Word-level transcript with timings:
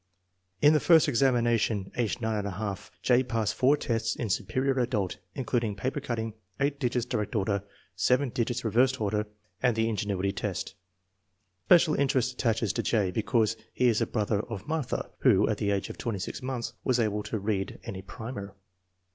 In 0.63 0.73
the 0.73 0.79
first 0.79 1.07
examination, 1.07 1.91
age 1.95 2.19
9, 2.19 2.75
J. 3.03 3.21
passed 3.21 3.53
four 3.53 3.77
tests 3.77 4.15
in 4.15 4.31
Superior 4.31 4.79
Adult, 4.79 5.17
including 5.35 5.75
paper 5.75 5.99
cutting, 5.99 6.33
eight 6.59 6.79
digits 6.79 7.05
direct 7.05 7.35
order, 7.35 7.61
seven 7.95 8.29
digits 8.29 8.65
reversed 8.65 8.99
order, 8.99 9.27
and 9.61 9.75
the 9.75 9.87
in 9.87 9.95
genuity 9.95 10.35
test. 10.35 10.73
FORTY 11.69 11.69
ONE 11.69 11.77
SUPERIOR 11.77 11.77
CU1LUKEJN 11.77 11.83
245 11.83 11.83
Special 11.83 11.95
interest 12.01 12.33
attaches 12.33 12.73
to 12.73 12.81
J. 12.81 13.11
because 13.11 13.55
he 13.75 13.87
is 13.89 14.01
a 14.01 14.07
brother 14.07 14.39
of 14.39 14.67
Martha, 14.67 15.11
who 15.19 15.47
at 15.47 15.57
the 15.59 15.69
age 15.69 15.91
of 15.91 15.99
26 15.99 16.41
months 16.41 16.73
was 16.83 16.99
able 16.99 17.21
to 17.21 17.37
read 17.37 17.77
any 17.83 18.01
primer. 18.01 18.55